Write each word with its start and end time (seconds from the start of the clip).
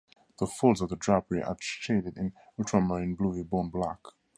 The 0.39 0.47
folds 0.47 0.81
of 0.81 0.89
the 0.89 0.95
drapery 0.95 1.43
are 1.43 1.55
shaded 1.59 2.17
in 2.17 2.33
ultramarine 2.57 3.13
blue 3.13 3.37
with 3.37 3.51
bone 3.51 3.69
black. 3.69 3.99